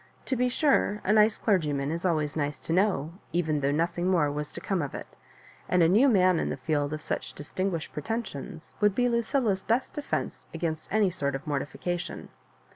To 0.25 0.35
be 0.35 0.49
sure, 0.49 0.99
a 1.03 1.13
nice 1.13 1.37
clergy 1.37 1.71
man 1.73 1.91
is 1.91 2.05
idways 2.05 2.35
nice 2.35 2.57
to 2.61 2.73
know, 2.73 3.13
even 3.33 3.59
though 3.59 3.69
nothing 3.69 4.07
more 4.09 4.31
was 4.31 4.51
to 4.53 4.59
come 4.59 4.81
of 4.81 4.95
it; 4.95 5.15
and 5.69 5.83
a 5.83 5.87
new 5.87 6.09
man 6.09 6.39
in 6.39 6.49
the 6.49 6.57
field 6.57 6.91
of 6.91 7.03
such 7.03 7.33
distinguished 7.33 7.93
pretensions, 7.93 8.73
would 8.81 8.95
be 8.95 9.07
Lucilla's 9.07 9.63
best 9.63 9.93
defence 9.93 10.47
against 10.55 10.91
any 10.91 11.11
sort 11.11 11.35
of 11.35 11.45
morti 11.45 11.65
< 11.65 11.65
fication. 11.77 12.29